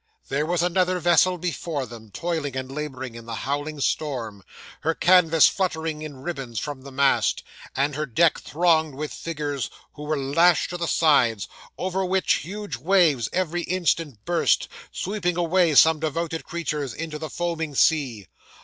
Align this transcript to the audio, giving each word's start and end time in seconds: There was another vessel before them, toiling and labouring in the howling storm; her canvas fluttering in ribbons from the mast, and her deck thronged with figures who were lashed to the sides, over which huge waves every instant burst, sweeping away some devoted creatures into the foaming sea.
There 0.29 0.47
was 0.47 0.63
another 0.63 0.97
vessel 0.97 1.37
before 1.37 1.85
them, 1.85 2.09
toiling 2.09 2.55
and 2.57 2.71
labouring 2.71 3.13
in 3.13 3.27
the 3.27 3.35
howling 3.45 3.79
storm; 3.81 4.43
her 4.79 4.95
canvas 4.95 5.47
fluttering 5.47 6.01
in 6.01 6.23
ribbons 6.23 6.57
from 6.57 6.81
the 6.81 6.91
mast, 6.91 7.43
and 7.75 7.93
her 7.93 8.07
deck 8.07 8.39
thronged 8.39 8.95
with 8.95 9.13
figures 9.13 9.69
who 9.93 10.01
were 10.01 10.17
lashed 10.17 10.71
to 10.71 10.77
the 10.77 10.87
sides, 10.87 11.47
over 11.77 12.03
which 12.03 12.37
huge 12.41 12.77
waves 12.77 13.29
every 13.31 13.61
instant 13.61 14.25
burst, 14.25 14.67
sweeping 14.91 15.37
away 15.37 15.75
some 15.75 15.99
devoted 15.99 16.45
creatures 16.45 16.95
into 16.95 17.19
the 17.19 17.29
foaming 17.29 17.75
sea. 17.75 18.27